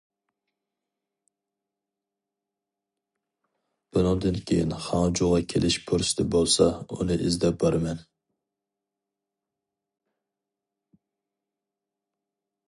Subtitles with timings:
[3.97, 8.03] بۇنىڭدىن كېيىن، خاڭجۇغا كېلىش پۇرسىتى بولسا، ئۇنى ئىزدەپ بارىمەن.